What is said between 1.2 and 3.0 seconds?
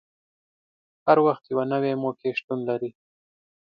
وخت یوه نوې موقع شتون لري.